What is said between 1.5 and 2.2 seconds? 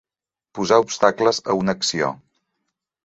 a una acció.